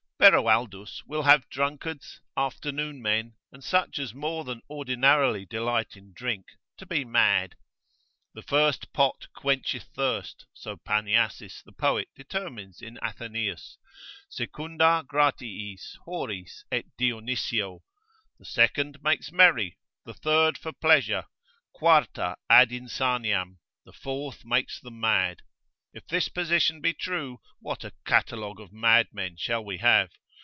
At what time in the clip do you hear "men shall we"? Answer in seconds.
29.11-29.79